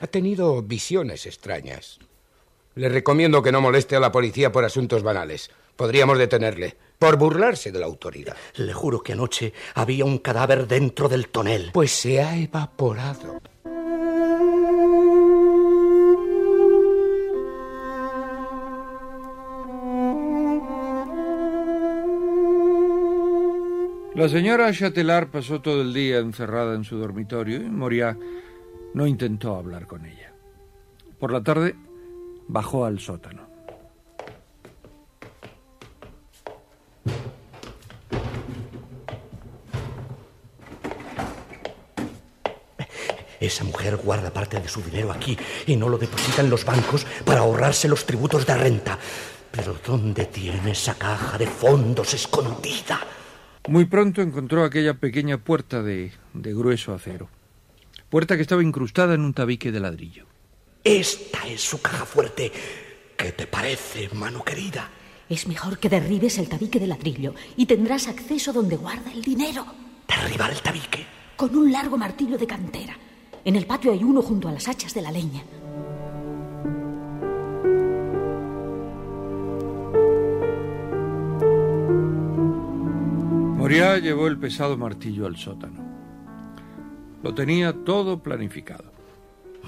Ha 0.00 0.06
tenido 0.06 0.62
visiones 0.62 1.26
extrañas. 1.26 1.98
Le 2.78 2.88
recomiendo 2.88 3.42
que 3.42 3.50
no 3.50 3.60
moleste 3.60 3.96
a 3.96 4.00
la 4.00 4.12
policía 4.12 4.52
por 4.52 4.64
asuntos 4.64 5.02
banales. 5.02 5.50
Podríamos 5.74 6.16
detenerle 6.16 6.76
por 6.96 7.16
burlarse 7.16 7.72
de 7.72 7.80
la 7.80 7.86
autoridad. 7.86 8.36
Le 8.54 8.72
juro 8.72 9.02
que 9.02 9.14
anoche 9.14 9.52
había 9.74 10.04
un 10.04 10.18
cadáver 10.18 10.68
dentro 10.68 11.08
del 11.08 11.26
tonel. 11.26 11.70
Pues 11.72 11.90
se 11.90 12.22
ha 12.22 12.36
evaporado. 12.36 13.40
La 24.14 24.28
señora 24.28 24.72
Chatelard 24.72 25.30
pasó 25.32 25.60
todo 25.60 25.82
el 25.82 25.92
día 25.92 26.18
encerrada 26.18 26.76
en 26.76 26.84
su 26.84 26.96
dormitorio 26.96 27.56
y 27.56 27.68
Moria 27.68 28.16
no 28.94 29.04
intentó 29.04 29.56
hablar 29.56 29.88
con 29.88 30.06
ella. 30.06 30.32
Por 31.18 31.32
la 31.32 31.42
tarde 31.42 31.74
bajó 32.48 32.84
al 32.84 32.98
sótano. 32.98 33.46
Esa 43.40 43.62
mujer 43.62 43.96
guarda 43.96 44.32
parte 44.32 44.60
de 44.60 44.68
su 44.68 44.82
dinero 44.82 45.12
aquí 45.12 45.38
y 45.66 45.76
no 45.76 45.88
lo 45.88 45.96
deposita 45.96 46.42
en 46.42 46.50
los 46.50 46.64
bancos 46.64 47.06
para 47.24 47.40
ahorrarse 47.40 47.88
los 47.88 48.04
tributos 48.04 48.44
de 48.44 48.56
renta. 48.56 48.98
Pero 49.52 49.76
¿dónde 49.86 50.26
tiene 50.26 50.72
esa 50.72 50.94
caja 50.94 51.38
de 51.38 51.46
fondos 51.46 52.14
escondida? 52.14 53.00
Muy 53.68 53.84
pronto 53.84 54.22
encontró 54.22 54.64
aquella 54.64 54.94
pequeña 54.94 55.38
puerta 55.38 55.82
de, 55.82 56.12
de 56.34 56.54
grueso 56.54 56.92
acero. 56.92 57.28
Puerta 58.10 58.36
que 58.36 58.42
estaba 58.42 58.62
incrustada 58.62 59.14
en 59.14 59.20
un 59.20 59.34
tabique 59.34 59.70
de 59.70 59.80
ladrillo. 59.80 60.26
Esta 60.84 61.46
es 61.46 61.60
su 61.60 61.80
caja 61.80 62.04
fuerte. 62.04 62.52
¿Qué 63.16 63.32
te 63.32 63.46
parece, 63.46 64.08
mano 64.14 64.44
querida? 64.44 64.88
Es 65.28 65.46
mejor 65.46 65.78
que 65.78 65.88
derribes 65.88 66.38
el 66.38 66.48
tabique 66.48 66.78
de 66.78 66.86
ladrillo 66.86 67.34
y 67.56 67.66
tendrás 67.66 68.08
acceso 68.08 68.52
donde 68.52 68.76
guarda 68.76 69.12
el 69.12 69.22
dinero. 69.22 69.66
¿Derribar 70.06 70.50
el 70.50 70.62
tabique? 70.62 71.04
Con 71.36 71.54
un 71.56 71.70
largo 71.70 71.98
martillo 71.98 72.38
de 72.38 72.46
cantera. 72.46 72.96
En 73.44 73.56
el 73.56 73.66
patio 73.66 73.92
hay 73.92 74.02
uno 74.02 74.22
junto 74.22 74.48
a 74.48 74.52
las 74.52 74.68
hachas 74.68 74.94
de 74.94 75.02
la 75.02 75.10
leña. 75.10 75.42
Moria 83.56 83.98
llevó 83.98 84.28
el 84.28 84.38
pesado 84.38 84.78
martillo 84.78 85.26
al 85.26 85.36
sótano. 85.36 85.84
Lo 87.22 87.34
tenía 87.34 87.84
todo 87.84 88.22
planificado. 88.22 88.97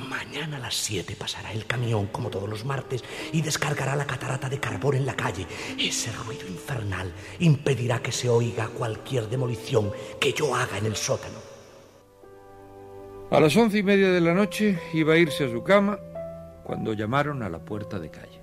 Mañana 0.08 0.56
a 0.56 0.60
las 0.60 0.74
7 0.76 1.14
pasará 1.14 1.52
el 1.52 1.66
camión 1.66 2.06
como 2.06 2.30
todos 2.30 2.48
los 2.48 2.64
martes 2.64 3.04
y 3.32 3.42
descargará 3.42 3.94
la 3.94 4.06
catarata 4.06 4.48
de 4.48 4.58
carbón 4.58 4.96
en 4.96 5.04
la 5.04 5.14
calle. 5.14 5.46
Ese 5.78 6.10
ruido 6.12 6.46
infernal 6.46 7.12
impedirá 7.40 8.00
que 8.00 8.12
se 8.12 8.28
oiga 8.28 8.68
cualquier 8.68 9.28
demolición 9.28 9.92
que 10.18 10.32
yo 10.32 10.54
haga 10.54 10.78
en 10.78 10.86
el 10.86 10.96
sótano. 10.96 11.38
A 13.30 13.40
las 13.40 13.54
once 13.56 13.78
y 13.78 13.82
media 13.82 14.10
de 14.10 14.20
la 14.20 14.32
noche 14.32 14.78
iba 14.94 15.14
a 15.14 15.18
irse 15.18 15.44
a 15.44 15.50
su 15.50 15.62
cama 15.62 15.98
cuando 16.64 16.94
llamaron 16.94 17.42
a 17.42 17.48
la 17.50 17.58
puerta 17.58 17.98
de 17.98 18.10
calle. 18.10 18.40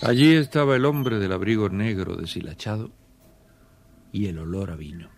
Allí 0.00 0.34
estaba 0.34 0.74
el 0.74 0.84
hombre 0.84 1.18
del 1.18 1.32
abrigo 1.32 1.68
negro 1.68 2.16
deshilachado 2.16 2.90
y 4.12 4.26
el 4.28 4.38
olor 4.38 4.70
a 4.70 4.76
vino. 4.76 5.08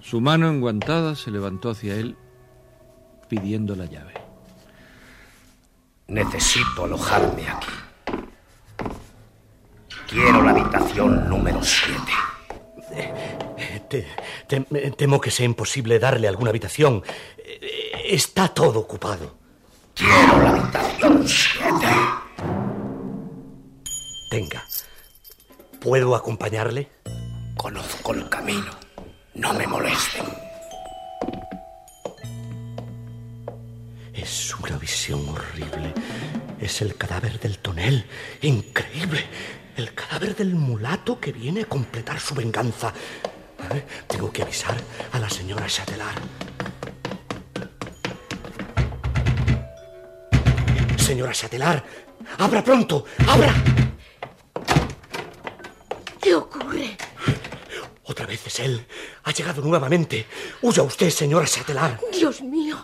Su 0.00 0.20
mano 0.20 0.48
enguantada 0.48 1.14
se 1.16 1.30
levantó 1.30 1.70
hacia 1.70 1.94
él 1.94 2.16
pidiendo 3.28 3.74
la 3.74 3.86
llave. 3.86 4.14
Necesito 6.08 6.84
alojarme 6.84 7.48
aquí. 7.48 7.68
Quiero 10.08 10.42
la 10.42 10.50
habitación 10.50 11.28
número 11.28 11.62
7. 11.62 11.98
Te- 13.88 14.06
te- 14.46 14.90
temo 14.92 15.20
que 15.20 15.30
sea 15.30 15.46
imposible 15.46 15.98
darle 15.98 16.28
alguna 16.28 16.50
habitación. 16.50 17.02
Está 18.04 18.48
todo 18.48 18.80
ocupado. 18.80 19.34
Quiero 19.94 20.42
la 20.42 20.50
habitación 20.50 21.26
7. 21.26 21.86
¿Puedo 25.84 26.16
acompañarle? 26.16 26.88
Conozco 27.58 28.14
el 28.14 28.26
camino. 28.30 28.70
No 29.34 29.52
me 29.52 29.66
molesten. 29.66 30.24
Es 34.14 34.54
una 34.54 34.78
visión 34.78 35.28
horrible. 35.28 35.92
Es 36.58 36.80
el 36.80 36.96
cadáver 36.96 37.38
del 37.38 37.58
tonel. 37.58 38.06
Increíble. 38.40 39.26
El 39.76 39.92
cadáver 39.92 40.34
del 40.34 40.54
mulato 40.54 41.20
que 41.20 41.32
viene 41.32 41.60
a 41.60 41.66
completar 41.66 42.18
su 42.18 42.34
venganza. 42.34 42.94
Eh, 43.74 43.84
Tengo 44.06 44.32
que 44.32 44.40
avisar 44.40 44.76
a 45.12 45.18
la 45.18 45.28
señora 45.28 45.66
Chatelard. 45.66 46.22
Señora 50.96 51.32
Chatelard, 51.32 51.82
abra 52.38 52.64
pronto, 52.64 53.04
abra. 53.28 53.52
¿Qué 56.24 56.34
ocurre? 56.34 56.96
Otra 58.24 58.32
vez 58.32 58.46
es 58.46 58.60
él. 58.60 58.86
Ha 59.24 59.32
llegado 59.32 59.60
nuevamente. 59.60 60.24
Huya 60.62 60.82
usted, 60.82 61.10
señora 61.10 61.44
Chatelard. 61.44 62.00
Dios 62.10 62.40
mío. 62.40 62.78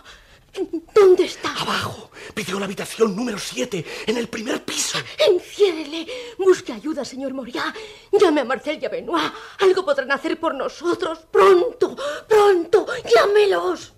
¿Dónde 0.93 1.23
está? 1.23 1.51
Abajo. 1.55 2.11
Pidió 2.35 2.59
la 2.59 2.65
habitación 2.65 3.15
número 3.15 3.39
7, 3.39 3.83
en 4.05 4.17
el 4.17 4.27
primer 4.27 4.63
piso. 4.63 4.99
Enciérrele. 5.17 6.05
Busque 6.37 6.73
ayuda, 6.73 7.03
señor 7.03 7.33
Moriá. 7.33 7.73
Llame 8.11 8.41
a 8.41 8.45
Marcel 8.45 8.77
y 8.79 8.85
a 8.85 8.89
Benoit. 8.89 9.33
Algo 9.61 9.83
podrán 9.83 10.11
hacer 10.11 10.39
por 10.39 10.53
nosotros. 10.53 11.25
Pronto, 11.31 11.97
pronto. 12.29 12.85
Llámelos. 13.11 13.95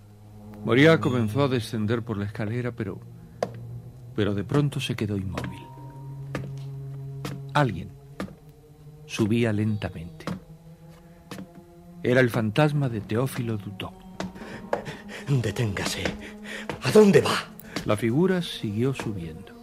Moriá 0.63 1.01
comenzó 1.01 1.43
a 1.43 1.47
descender 1.49 2.03
por 2.03 2.17
la 2.17 2.23
escalera, 2.23 2.71
pero. 2.71 3.01
Pero 4.15 4.33
de 4.33 4.45
pronto 4.45 4.79
se 4.79 4.95
quedó 4.95 5.17
inmóvil. 5.17 5.67
Alguien 7.53 7.91
subía 9.05 9.51
lentamente. 9.51 10.32
Era 12.03 12.19
el 12.19 12.29
fantasma 12.29 12.89
de 12.89 12.99
Teófilo 12.99 13.57
Dutó. 13.57 13.93
Deténgase. 15.29 16.03
¿A 16.83 16.91
dónde 16.91 17.21
va? 17.21 17.45
La 17.85 17.95
figura 17.95 18.41
siguió 18.41 18.93
subiendo. 18.93 19.53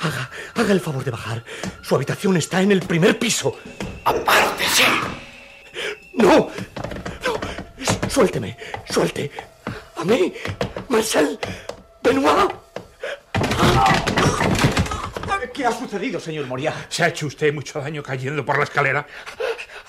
Haga, 0.00 0.30
haga 0.54 0.72
el 0.72 0.80
favor 0.80 1.04
de 1.04 1.10
bajar. 1.10 1.44
Su 1.82 1.94
habitación 1.94 2.38
está 2.38 2.62
en 2.62 2.72
el 2.72 2.80
primer 2.80 3.18
piso. 3.18 3.54
¡Apártese! 4.04 4.84
¡No! 6.14 6.50
¡No! 7.26 8.08
Suélteme, 8.08 8.56
suelte. 8.88 9.30
A 9.96 10.04
mí, 10.04 10.32
Marcel, 10.88 11.38
Benoit. 12.02 12.50
¿Qué 15.52 15.64
ha 15.64 15.70
sucedido, 15.70 16.18
señor 16.18 16.46
Moria? 16.46 16.74
¿Se 16.88 17.04
ha 17.04 17.08
hecho 17.08 17.26
usted 17.26 17.54
mucho 17.54 17.78
daño 17.78 18.02
cayendo 18.02 18.44
por 18.44 18.58
la 18.58 18.64
escalera? 18.64 19.06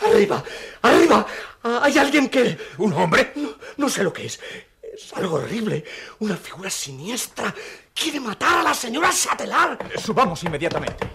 Arriba, 0.02 0.44
arriba. 0.82 1.26
Ah, 1.64 1.80
Hay 1.84 1.98
alguien 1.98 2.30
que... 2.30 2.58
¿Un 2.78 2.94
hombre? 2.94 3.32
No, 3.36 3.50
no 3.78 3.90
sé 3.90 4.04
lo 4.04 4.12
que 4.14 4.26
es. 4.26 4.40
Es 4.82 5.14
algo 5.14 5.36
horrible. 5.38 5.84
Una 6.20 6.36
figura 6.38 6.70
siniestra. 6.70 7.54
Quiere 7.94 8.20
matar 8.20 8.60
a 8.60 8.64
la 8.64 8.74
señora 8.74 9.10
Chatelard. 9.12 9.78
Subamos 9.98 10.44
inmediatamente. 10.44 11.08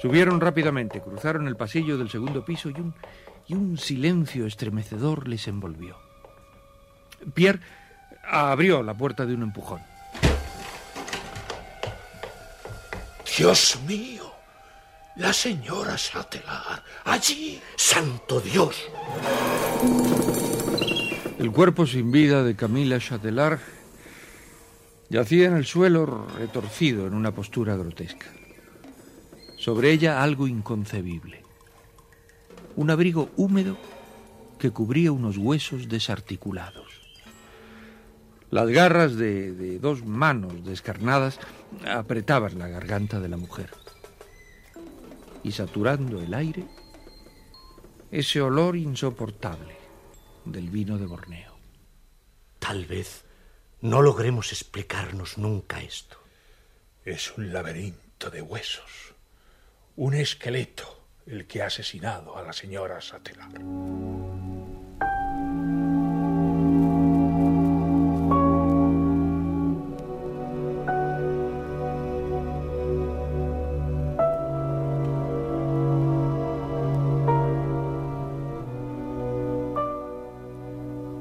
Subieron 0.00 0.40
rápidamente, 0.40 1.00
cruzaron 1.00 1.48
el 1.48 1.56
pasillo 1.56 1.96
del 1.98 2.10
segundo 2.10 2.44
piso 2.44 2.68
y 2.70 2.74
un, 2.74 2.94
y 3.48 3.54
un 3.54 3.78
silencio 3.78 4.46
estremecedor 4.46 5.26
les 5.26 5.48
envolvió. 5.48 5.96
Pierre 7.34 7.60
abrió 8.24 8.82
la 8.82 8.94
puerta 8.94 9.24
de 9.26 9.34
un 9.34 9.42
empujón. 9.42 9.80
Dios 13.36 13.78
mío. 13.86 14.25
La 15.16 15.32
señora 15.32 15.96
Chatelard. 15.96 16.82
Allí. 17.04 17.58
¡Santo 17.74 18.38
Dios! 18.38 18.76
El 21.38 21.50
cuerpo 21.52 21.86
sin 21.86 22.10
vida 22.12 22.44
de 22.44 22.54
Camila 22.54 22.98
Chatelard 22.98 23.58
yacía 25.08 25.46
en 25.46 25.56
el 25.56 25.64
suelo 25.64 26.26
retorcido 26.36 27.06
en 27.06 27.14
una 27.14 27.32
postura 27.32 27.76
grotesca. 27.76 28.26
Sobre 29.56 29.90
ella 29.90 30.22
algo 30.22 30.46
inconcebible. 30.48 31.42
Un 32.76 32.90
abrigo 32.90 33.30
húmedo 33.36 33.78
que 34.58 34.70
cubría 34.70 35.12
unos 35.12 35.38
huesos 35.38 35.88
desarticulados. 35.88 37.00
Las 38.50 38.68
garras 38.68 39.16
de, 39.16 39.52
de 39.52 39.78
dos 39.78 40.04
manos 40.04 40.62
descarnadas 40.64 41.40
apretaban 41.88 42.58
la 42.58 42.68
garganta 42.68 43.18
de 43.18 43.28
la 43.30 43.38
mujer. 43.38 43.70
Y 45.46 45.52
saturando 45.52 46.20
el 46.20 46.34
aire, 46.34 46.64
ese 48.10 48.40
olor 48.40 48.74
insoportable 48.74 49.76
del 50.44 50.70
vino 50.70 50.98
de 50.98 51.06
Borneo. 51.06 51.56
Tal 52.58 52.84
vez 52.84 53.24
no 53.80 54.02
logremos 54.02 54.50
explicarnos 54.50 55.38
nunca 55.38 55.80
esto. 55.80 56.18
Es 57.04 57.38
un 57.38 57.52
laberinto 57.52 58.28
de 58.28 58.42
huesos. 58.42 59.14
Un 59.94 60.14
esqueleto 60.14 61.06
el 61.26 61.46
que 61.46 61.62
ha 61.62 61.66
asesinado 61.66 62.36
a 62.36 62.42
la 62.42 62.52
señora 62.52 62.98
Chatelard. 62.98 63.54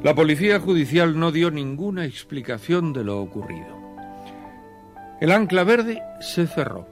La 0.05 0.13
policía 0.13 0.59
judicial 0.59 1.19
no 1.19 1.31
dio 1.31 1.49
ninguna 1.49 2.05
explicación 2.05 2.93
de 2.93 3.03
lo 3.03 3.19
ocurrido. 3.19 3.75
El 5.19 5.31
ancla 5.31 5.63
verde 5.63 5.99
se 6.21 6.45
cerró. 6.45 6.87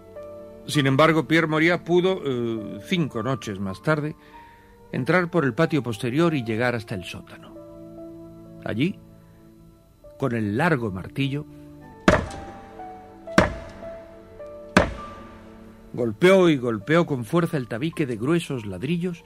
Sin 0.65 0.88
embargo, 0.88 1.28
Pierre 1.28 1.45
Moria 1.45 1.84
pudo, 1.84 2.23
eh, 2.26 2.80
cinco 2.88 3.21
noches 3.21 3.60
más 3.60 3.84
tarde, 3.84 4.15
entrar 4.91 5.30
por 5.30 5.45
el 5.45 5.54
patio 5.54 5.84
posterior 5.84 6.34
y 6.34 6.43
llegar 6.43 6.73
hasta 6.73 6.95
el 6.95 7.04
sótano. 7.04 7.54
Allí, 8.65 8.97
con 10.17 10.34
el 10.34 10.58
largo 10.58 10.89
martillo, 10.89 11.45
golpeó 15.93 16.49
y 16.49 16.58
golpeó 16.58 17.06
con 17.06 17.26
fuerza 17.26 17.58
el 17.58 17.67
tabique 17.67 18.08
de 18.08 18.15
gruesos 18.15 18.65
ladrillos 18.65 19.23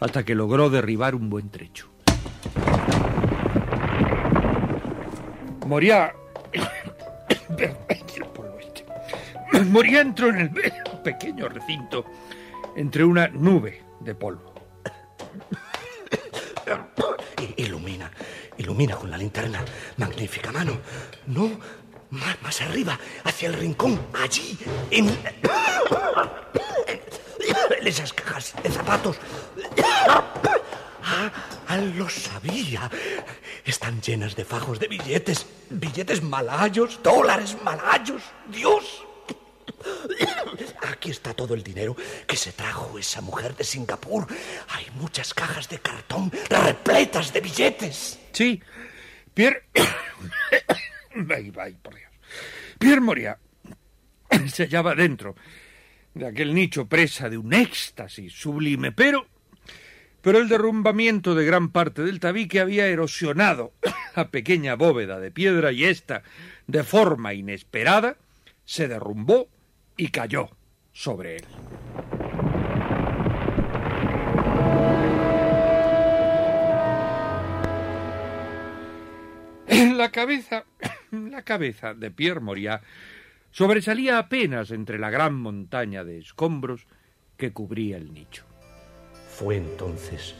hasta 0.00 0.24
que 0.24 0.34
logró 0.34 0.70
derribar 0.70 1.14
un 1.14 1.30
buen 1.30 1.50
trecho. 1.50 1.88
Moría. 5.66 6.14
Este. 7.48 7.76
Moría 9.64 10.00
entró 10.00 10.28
en 10.28 10.36
el 10.36 10.50
pequeño 11.02 11.48
recinto 11.48 12.04
entre 12.76 13.04
una 13.04 13.28
nube 13.28 13.82
de 14.00 14.14
polvo. 14.14 14.52
Ilumina, 17.56 18.10
ilumina 18.58 18.96
con 18.96 19.10
la 19.10 19.16
linterna. 19.16 19.64
Magnífica 19.96 20.52
mano. 20.52 20.78
No, 21.26 21.50
más, 22.10 22.42
más 22.42 22.60
arriba, 22.60 22.98
hacia 23.24 23.48
el 23.48 23.54
rincón, 23.54 23.98
allí, 24.14 24.58
en... 24.90 25.06
esas 27.84 28.12
cajas 28.12 28.54
de 28.62 28.70
zapatos. 28.70 29.16
Ah, 31.02 31.32
ah, 31.68 31.76
lo 31.76 32.08
sabía. 32.08 32.90
Están 33.64 34.00
llenas 34.00 34.34
de 34.34 34.44
fajos 34.44 34.80
de 34.80 34.88
billetes. 34.88 35.46
Billetes 35.70 36.22
malayos, 36.22 37.00
dólares 37.02 37.56
malayos. 37.62 38.22
Dios. 38.48 39.04
Aquí 40.88 41.10
está 41.10 41.34
todo 41.34 41.54
el 41.54 41.62
dinero 41.62 41.96
que 42.26 42.36
se 42.36 42.52
trajo 42.52 42.98
esa 42.98 43.20
mujer 43.20 43.54
de 43.54 43.64
Singapur. 43.64 44.26
Hay 44.70 44.86
muchas 44.94 45.32
cajas 45.34 45.68
de 45.68 45.78
cartón 45.78 46.32
repletas 46.48 47.32
de 47.32 47.40
billetes. 47.40 48.18
Sí, 48.32 48.60
Pierre. 49.32 49.64
ay, 51.30 51.52
ay, 51.58 51.76
por 51.82 51.94
Dios. 51.94 52.10
Pierre 52.78 53.00
Moria 53.00 53.38
se 54.52 54.64
hallaba 54.64 54.94
dentro 54.94 55.34
de 56.16 56.26
aquel 56.26 56.54
nicho 56.54 56.86
presa 56.86 57.28
de 57.28 57.36
un 57.36 57.52
éxtasis 57.52 58.32
sublime, 58.32 58.90
pero. 58.90 59.26
Pero 60.22 60.38
el 60.38 60.48
derrumbamiento 60.48 61.34
de 61.34 61.44
gran 61.44 61.68
parte 61.68 62.02
del 62.02 62.18
tabique 62.18 62.58
había 62.58 62.86
erosionado 62.86 63.72
la 64.16 64.30
pequeña 64.30 64.74
bóveda 64.74 65.20
de 65.20 65.30
piedra 65.30 65.72
y 65.72 65.84
ésta, 65.84 66.22
de 66.66 66.82
forma 66.82 67.34
inesperada, 67.34 68.16
se 68.64 68.88
derrumbó 68.88 69.48
y 69.96 70.08
cayó 70.08 70.50
sobre 70.92 71.36
él. 71.36 71.44
En 79.68 79.98
la 79.98 80.10
cabeza, 80.10 80.64
la 81.10 81.42
cabeza 81.42 81.92
de 81.94 82.10
Pierre 82.10 82.40
Moria 82.40 82.80
sobresalía 83.56 84.18
apenas 84.18 84.70
entre 84.70 84.98
la 84.98 85.08
gran 85.08 85.34
montaña 85.34 86.04
de 86.04 86.18
escombros 86.18 86.86
que 87.38 87.54
cubría 87.54 87.96
el 87.96 88.12
nicho. 88.12 88.44
Fue 89.30 89.56
entonces 89.56 90.34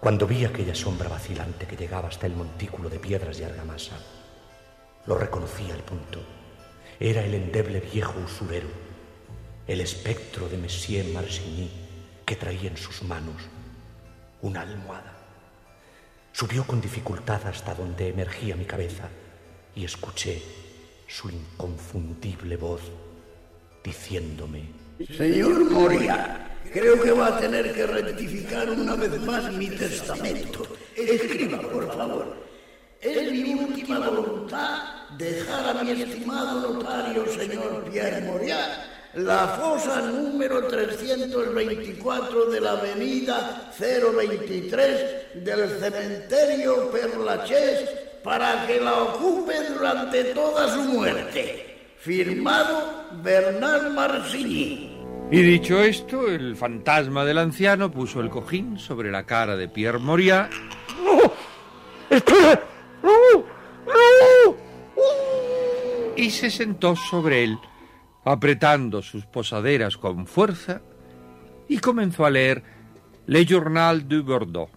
cuando 0.00 0.26
vi 0.26 0.44
aquella 0.44 0.74
sombra 0.74 1.08
vacilante 1.08 1.68
que 1.68 1.76
llegaba 1.76 2.08
hasta 2.08 2.26
el 2.26 2.34
montículo 2.34 2.88
de 2.88 2.98
piedras 2.98 3.38
y 3.38 3.44
argamasa. 3.44 3.96
Lo 5.06 5.16
reconocí 5.16 5.70
al 5.70 5.84
punto. 5.84 6.20
Era 6.98 7.24
el 7.24 7.34
endeble 7.34 7.78
viejo 7.78 8.18
usurero, 8.18 8.68
el 9.68 9.80
espectro 9.80 10.48
de 10.48 10.58
Monsieur 10.58 11.06
Marsigny 11.12 11.70
que 12.26 12.34
traía 12.34 12.68
en 12.68 12.76
sus 12.76 13.04
manos 13.04 13.48
una 14.42 14.62
almohada. 14.62 15.14
Subió 16.32 16.66
con 16.66 16.80
dificultad 16.80 17.46
hasta 17.46 17.76
donde 17.76 18.08
emergía 18.08 18.56
mi 18.56 18.64
cabeza 18.64 19.08
y 19.76 19.84
escuché 19.84 20.69
su 21.10 21.28
inconfundible 21.28 22.56
voz 22.56 22.80
diciéndome... 23.82 24.62
Señor 25.16 25.70
Moria, 25.70 26.58
creo 26.72 27.02
que 27.02 27.10
va 27.10 27.28
a 27.28 27.40
tener 27.40 27.72
que 27.74 27.86
rectificar 27.86 28.70
una 28.70 28.94
vez 28.94 29.18
más 29.22 29.52
mi 29.52 29.68
testamento. 29.70 30.66
Escriba, 30.94 31.60
por 31.62 31.92
favor. 31.94 32.36
Es 33.00 33.32
mi 33.32 33.54
última 33.54 34.10
voluntad 34.10 35.08
dejar 35.16 35.78
a 35.78 35.82
mi 35.82 35.90
estimado 36.02 36.74
notario, 36.74 37.26
señor 37.32 37.84
Pierre 37.90 38.20
Moria, 38.20 39.08
la 39.14 39.48
fosa 39.48 40.02
número 40.02 40.68
324 40.68 42.44
de 42.50 42.60
la 42.60 42.72
avenida 42.72 43.72
023 43.78 45.44
del 45.44 45.80
cementerio 45.80 46.90
Perlachés 46.90 48.09
para 48.22 48.66
que 48.66 48.80
la 48.80 49.02
ocupe 49.02 49.54
durante 49.72 50.24
toda 50.34 50.68
su 50.74 50.82
muerte. 50.82 51.94
Firmado 51.98 53.08
Bernard 53.22 53.92
Marsigny. 53.92 54.90
Y 55.30 55.42
dicho 55.42 55.80
esto, 55.82 56.28
el 56.28 56.56
fantasma 56.56 57.24
del 57.24 57.38
anciano 57.38 57.90
puso 57.90 58.20
el 58.20 58.30
cojín 58.30 58.78
sobre 58.78 59.10
la 59.10 59.26
cara 59.26 59.56
de 59.56 59.68
Pierre 59.68 59.98
Moria. 59.98 60.50
Y 66.16 66.30
se 66.30 66.50
sentó 66.50 66.96
sobre 66.96 67.44
él, 67.44 67.58
apretando 68.24 69.02
sus 69.02 69.24
posaderas 69.26 69.96
con 69.96 70.26
fuerza, 70.26 70.82
y 71.68 71.78
comenzó 71.78 72.24
a 72.26 72.30
leer 72.30 72.62
Le 73.26 73.46
Journal 73.46 74.08
du 74.08 74.22
Bordeaux. 74.24 74.70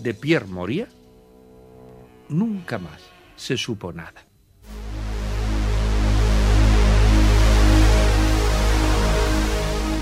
De 0.00 0.14
Pierre 0.14 0.46
Moria 0.46 0.88
nunca 2.28 2.78
más 2.78 3.02
se 3.36 3.56
supo 3.56 3.92
nada. 3.92 4.26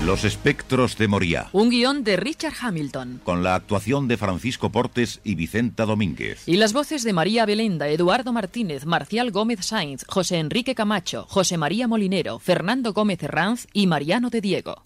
Los 0.05 0.23
espectros 0.23 0.99
de 0.99 1.07
Moria. 1.07 1.49
Un 1.51 1.71
guion 1.71 2.03
de 2.03 2.15
Richard 2.15 2.53
Hamilton. 2.61 3.21
Con 3.23 3.41
la 3.41 3.55
actuación 3.55 4.07
de 4.07 4.17
Francisco 4.17 4.71
Portes 4.71 5.19
y 5.23 5.33
Vicenta 5.33 5.87
Domínguez. 5.87 6.43
Y 6.45 6.57
las 6.57 6.73
voces 6.73 7.03
de 7.03 7.11
María 7.11 7.47
Belenda, 7.47 7.87
Eduardo 7.87 8.31
Martínez, 8.31 8.85
Marcial 8.85 9.31
Gómez 9.31 9.65
Sainz, 9.65 10.05
José 10.07 10.37
Enrique 10.37 10.75
Camacho, 10.75 11.25
José 11.27 11.57
María 11.57 11.87
Molinero, 11.87 12.37
Fernando 12.37 12.93
Gómez 12.93 13.23
Herranz 13.23 13.65
y 13.73 13.87
Mariano 13.87 14.29
de 14.29 14.41
Diego. 14.41 14.83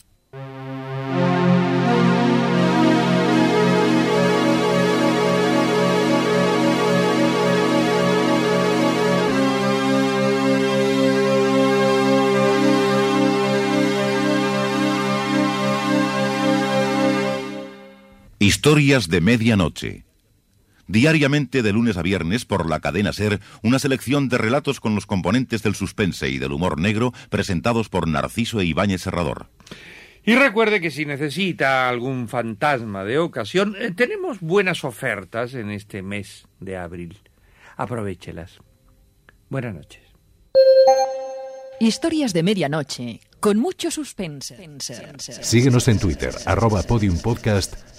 Historias 18.50 19.10
de 19.10 19.22
Medianoche. 19.22 20.06
Diariamente 20.88 21.62
de 21.62 21.72
lunes 21.72 21.98
a 21.98 22.02
viernes 22.02 22.46
por 22.46 22.68
la 22.68 22.80
cadena 22.80 23.14
Ser, 23.14 23.40
una 23.62 23.78
selección 23.78 24.28
de 24.28 24.40
relatos 24.40 24.80
con 24.80 24.96
los 24.96 25.06
componentes 25.06 25.62
del 25.62 25.76
suspense 25.76 26.30
y 26.30 26.40
del 26.40 26.54
humor 26.54 26.80
negro 26.80 27.14
presentados 27.30 27.90
por 27.90 28.08
Narciso 28.08 28.60
e 28.60 28.66
Ibáñez 28.66 29.04
Serrador. 29.04 29.52
Y 30.26 30.34
recuerde 30.34 30.82
que 30.82 30.90
si 30.90 31.06
necesita 31.06 31.90
algún 31.90 32.28
fantasma 32.28 33.04
de 33.04 33.20
ocasión, 33.20 33.76
eh, 33.78 33.92
tenemos 33.92 34.40
buenas 34.40 34.84
ofertas 34.84 35.54
en 35.54 35.70
este 35.70 36.02
mes 36.02 36.48
de 36.60 36.76
abril. 36.76 37.20
Aprovechelas. 37.78 38.58
Buenas 39.50 39.76
noches. 39.76 40.02
Historias 41.80 42.34
de 42.34 42.42
medianoche, 42.42 43.20
con 43.40 43.60
mucho 43.60 43.92
suspense. 43.92 44.58
Síguenos 45.44 45.88
en 45.88 46.00
Twitter, 46.00 46.34
arroba 46.48 46.82
podiumpodcast 46.82 47.99